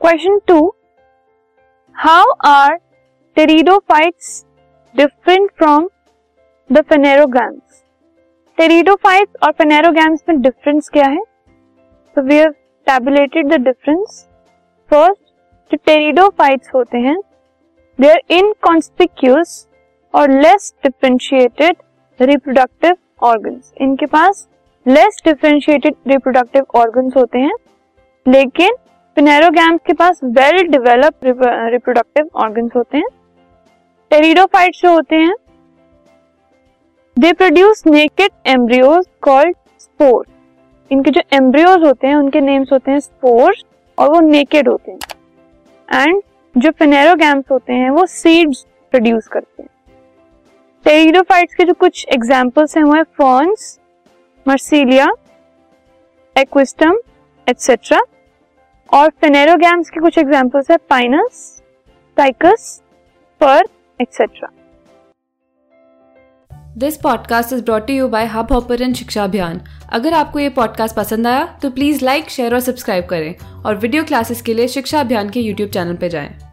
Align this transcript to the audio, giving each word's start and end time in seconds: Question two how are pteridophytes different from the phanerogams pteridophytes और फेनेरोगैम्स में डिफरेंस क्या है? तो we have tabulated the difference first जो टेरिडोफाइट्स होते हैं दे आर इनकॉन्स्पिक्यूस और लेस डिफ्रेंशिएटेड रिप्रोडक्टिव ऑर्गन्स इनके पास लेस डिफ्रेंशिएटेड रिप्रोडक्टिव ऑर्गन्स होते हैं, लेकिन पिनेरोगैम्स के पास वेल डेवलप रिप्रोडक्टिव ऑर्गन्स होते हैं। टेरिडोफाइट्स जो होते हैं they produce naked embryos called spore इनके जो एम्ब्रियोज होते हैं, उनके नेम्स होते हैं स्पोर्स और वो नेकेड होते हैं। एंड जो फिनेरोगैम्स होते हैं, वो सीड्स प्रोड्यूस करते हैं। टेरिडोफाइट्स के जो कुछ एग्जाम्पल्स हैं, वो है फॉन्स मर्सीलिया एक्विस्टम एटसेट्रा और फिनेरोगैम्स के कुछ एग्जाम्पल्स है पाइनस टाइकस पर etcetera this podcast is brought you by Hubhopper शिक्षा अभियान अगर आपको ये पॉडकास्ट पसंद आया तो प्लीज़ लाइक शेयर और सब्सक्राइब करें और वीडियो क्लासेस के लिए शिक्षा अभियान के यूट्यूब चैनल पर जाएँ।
Question 0.00 0.38
two 0.46 0.56
how 1.96 2.30
are 2.46 2.74
pteridophytes 3.36 4.44
different 4.94 5.50
from 5.58 5.88
the 6.70 6.82
phanerogams 6.90 7.82
pteridophytes 8.58 9.42
और 9.42 9.52
फेनेरोगैम्स 9.52 10.22
में 10.28 10.40
डिफरेंस 10.42 10.88
क्या 10.88 11.06
है? 11.06 11.20
तो 12.16 12.22
we 12.22 12.36
have 12.36 12.52
tabulated 12.86 13.52
the 13.52 13.60
difference 13.64 14.24
first 14.90 15.20
जो 15.70 15.76
टेरिडोफाइट्स 15.86 16.74
होते 16.74 16.98
हैं 16.98 17.18
दे 17.98 18.10
आर 18.10 18.20
इनकॉन्स्पिक्यूस 18.30 19.66
और 20.14 20.40
लेस 20.40 20.72
डिफ्रेंशिएटेड 20.84 21.76
रिप्रोडक्टिव 22.20 22.96
ऑर्गन्स 23.26 23.72
इनके 23.80 24.06
पास 24.08 24.48
लेस 24.86 25.22
डिफ्रेंशिएटेड 25.24 25.94
रिप्रोडक्टिव 26.08 26.78
ऑर्गन्स 26.78 27.16
होते 27.16 27.38
हैं, 27.38 27.54
लेकिन 28.26 28.76
पिनेरोगैम्स 29.18 29.80
के 29.86 29.92
पास 29.92 30.20
वेल 30.24 30.56
डेवलप 30.68 31.24
रिप्रोडक्टिव 31.24 32.28
ऑर्गन्स 32.40 32.72
होते 32.76 32.98
हैं। 32.98 33.06
टेरिडोफाइट्स 34.10 34.80
जो 34.82 34.90
होते 34.92 35.16
हैं 35.16 35.32
they 37.16 37.32
produce 37.32 37.82
naked 37.86 38.30
embryos 38.46 39.06
called 39.22 39.56
spore 39.80 40.26
इनके 40.90 41.10
जो 41.10 41.20
एम्ब्रियोज 41.36 41.84
होते 41.84 42.06
हैं, 42.06 42.14
उनके 42.16 42.40
नेम्स 42.40 42.72
होते 42.72 42.90
हैं 42.90 43.00
स्पोर्स 43.00 43.64
और 43.98 44.10
वो 44.10 44.20
नेकेड 44.20 44.68
होते 44.68 44.90
हैं। 44.90 46.04
एंड 46.04 46.22
जो 46.54 46.70
फिनेरोगैम्स 46.70 47.50
होते 47.50 47.72
हैं, 47.72 47.88
वो 47.90 48.04
सीड्स 48.06 48.64
प्रोड्यूस 48.92 49.26
करते 49.28 49.62
हैं। 49.62 49.68
टेरिडोफाइट्स 50.84 51.54
के 51.54 51.64
जो 51.64 51.74
कुछ 51.74 52.04
एग्जाम्पल्स 52.12 52.76
हैं, 52.76 52.84
वो 52.84 52.94
है 52.94 53.02
फॉन्स 53.18 53.78
मर्सीलिया 54.46 55.08
एक्विस्टम 56.36 56.98
एटसेट्रा 57.46 58.00
और 58.92 59.10
फिनेरोगैम्स 59.10 59.90
के 59.90 60.00
कुछ 60.00 60.18
एग्जाम्पल्स 60.18 60.70
है 60.70 60.76
पाइनस 60.76 61.62
टाइकस 62.16 62.82
पर 63.40 63.64
etcetera 64.00 64.48
this 66.78 66.96
podcast 66.96 67.52
is 67.52 67.64
brought 67.64 67.90
you 67.90 68.08
by 68.08 68.26
Hubhopper 68.52 68.92
शिक्षा 68.92 69.24
अभियान 69.24 69.60
अगर 69.92 70.12
आपको 70.12 70.38
ये 70.38 70.48
पॉडकास्ट 70.48 70.96
पसंद 70.96 71.26
आया 71.26 71.58
तो 71.62 71.70
प्लीज़ 71.70 72.04
लाइक 72.04 72.30
शेयर 72.30 72.54
और 72.54 72.60
सब्सक्राइब 72.60 73.06
करें 73.06 73.34
और 73.62 73.76
वीडियो 73.76 74.04
क्लासेस 74.04 74.42
के 74.42 74.54
लिए 74.54 74.68
शिक्षा 74.68 75.00
अभियान 75.00 75.30
के 75.30 75.40
यूट्यूब 75.40 75.70
चैनल 75.70 75.94
पर 75.94 76.08
जाएँ। 76.08 76.47